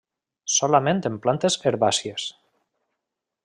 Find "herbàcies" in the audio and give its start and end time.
1.71-2.29